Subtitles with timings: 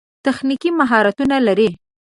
[0.25, 1.69] تخنیکي مهارتونه لري.